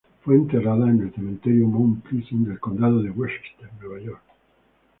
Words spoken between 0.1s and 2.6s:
Fue enterrada en el Cementerio Mount Pleasant del